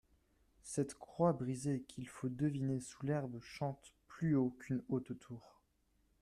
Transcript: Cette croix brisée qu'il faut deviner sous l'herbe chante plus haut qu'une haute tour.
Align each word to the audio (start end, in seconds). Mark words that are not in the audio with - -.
Cette 0.63 0.95
croix 0.95 1.31
brisée 1.31 1.83
qu'il 1.87 2.09
faut 2.09 2.27
deviner 2.27 2.79
sous 2.79 3.05
l'herbe 3.05 3.39
chante 3.39 3.93
plus 4.07 4.35
haut 4.35 4.49
qu'une 4.49 4.81
haute 4.89 5.15
tour. 5.19 5.61